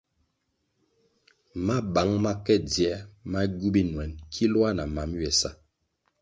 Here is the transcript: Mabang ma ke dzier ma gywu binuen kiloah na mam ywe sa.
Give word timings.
Mabang 1.65 2.11
ma 2.23 2.33
ke 2.45 2.55
dzier 2.67 2.97
ma 3.31 3.41
gywu 3.57 3.69
binuen 3.75 4.11
kiloah 4.33 4.73
na 4.75 4.83
mam 4.95 5.11
ywe 5.19 5.29
sa. 5.39 5.49